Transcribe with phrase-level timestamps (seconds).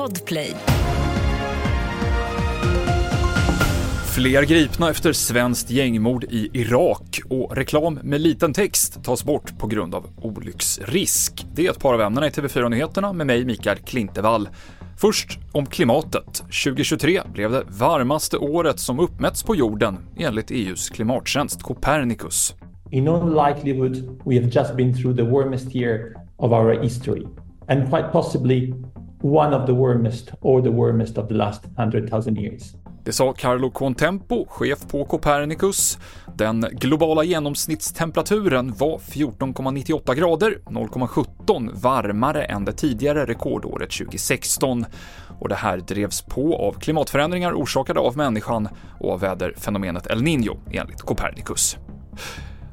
[0.00, 0.54] Podplay.
[4.14, 9.66] Fler gripna efter svenskt gängmord i Irak och reklam med liten text tas bort på
[9.66, 11.46] grund av olycksrisk.
[11.54, 14.48] Det är ett par av ämnena i TV4-nyheterna med mig, Mikael Klintevall.
[14.96, 16.36] Först om klimatet.
[16.64, 22.54] 2023 blev det varmaste året som uppmätts på jorden enligt EUs klimattjänst Copernicus.
[22.90, 27.26] In all likelihood, we have just been through the warmest year of our history,
[27.68, 28.74] and quite possibly
[29.22, 32.74] one of the warmest or the warmest of the last 100,000 years.
[33.04, 35.98] Det sa Carlo Contempo, chef på Copernicus.
[36.36, 44.84] Den globala genomsnittstemperaturen var 14,98 grader, 0,17 varmare än det tidigare rekordåret 2016.
[45.40, 50.56] Och det här drevs på av klimatförändringar orsakade av människan och av väderfenomenet El Niño,
[50.70, 51.76] enligt Copernicus.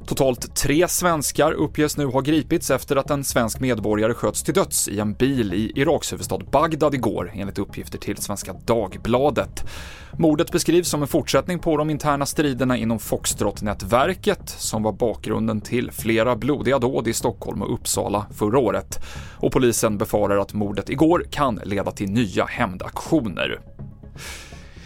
[0.07, 4.87] Totalt tre svenskar uppges nu ha gripits efter att en svensk medborgare sköts till döds
[4.87, 9.65] i en bil i Iraks huvudstad Bagdad igår, enligt uppgifter till Svenska Dagbladet.
[10.17, 15.91] Mordet beskrivs som en fortsättning på de interna striderna inom Foxtrot-nätverket som var bakgrunden till
[15.91, 18.99] flera blodiga dåd i Stockholm och Uppsala förra året.
[19.37, 23.59] Och polisen befarar att mordet igår kan leda till nya hämndaktioner.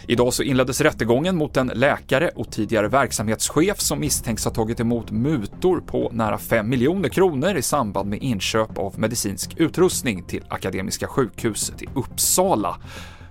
[0.06, 5.10] Idag så inleddes rättegången mot en läkare och tidigare verksamhetschef som misstänks ha tagit emot
[5.10, 11.06] mutor på nära 5 miljoner kronor i samband med inköp av medicinsk utrustning till Akademiska
[11.06, 12.76] sjukhuset i Uppsala.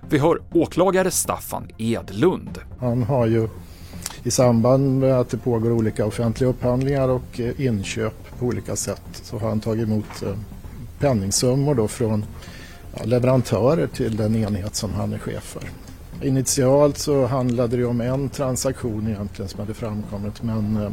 [0.08, 2.58] Vi hör åklagare Staffan Edlund.
[2.80, 3.48] Han har ju
[4.22, 9.02] i samband med att det pågår olika offentliga upphandlingar och eh, inköp på olika sätt
[9.12, 10.34] så har han tagit emot eh,
[10.98, 12.24] penningsummor då från
[13.04, 15.62] leverantörer till den enhet som han är chef för.
[16.22, 20.90] Initialt så handlade det om en transaktion egentligen som hade framkommit men eh,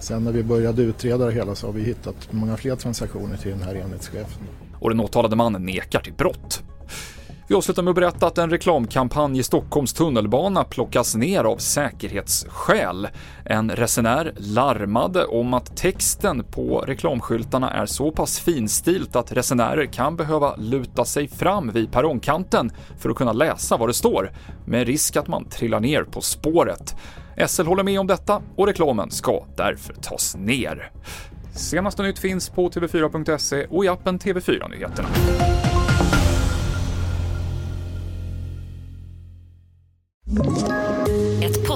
[0.00, 3.50] sen när vi började utreda det hela så har vi hittat många fler transaktioner till
[3.50, 4.42] den här enhetschefen.
[4.80, 6.62] Och den åtalade mannen nekar till brott.
[7.50, 13.08] Vi avslutar med att berätta att en reklamkampanj i Stockholms tunnelbana plockas ner av säkerhetsskäl.
[13.44, 20.16] En resenär larmade om att texten på reklamskyltarna är så pass finstilt att resenärer kan
[20.16, 24.32] behöva luta sig fram vid perrongkanten för att kunna läsa vad det står,
[24.66, 26.96] med risk att man trillar ner på spåret.
[27.46, 30.90] SL håller med om detta och reklamen ska därför tas ner.
[31.52, 35.08] Senaste nytt finns på tv4.se och i appen TV4 Nyheterna.